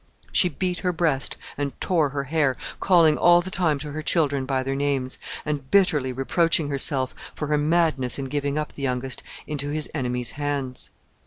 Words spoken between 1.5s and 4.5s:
and tore her hair, calling all the time to her children